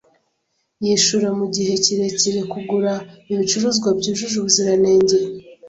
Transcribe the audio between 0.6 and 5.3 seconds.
Yishura mugihe kirekire kugura ibicuruzwa byujuje ubuziranenge.